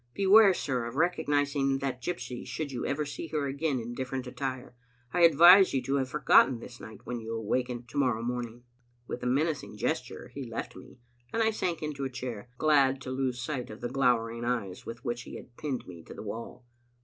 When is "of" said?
0.85-0.95, 13.69-13.79